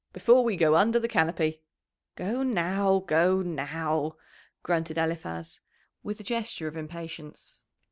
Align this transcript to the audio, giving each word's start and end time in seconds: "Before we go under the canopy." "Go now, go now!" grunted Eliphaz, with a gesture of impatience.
"Before 0.13 0.43
we 0.43 0.57
go 0.57 0.75
under 0.77 0.97
the 0.99 1.07
canopy." 1.07 1.61
"Go 2.15 2.41
now, 2.41 3.01
go 3.05 3.43
now!" 3.43 4.15
grunted 4.63 4.97
Eliphaz, 4.97 5.61
with 6.01 6.19
a 6.19 6.23
gesture 6.23 6.67
of 6.67 6.75
impatience. 6.75 7.61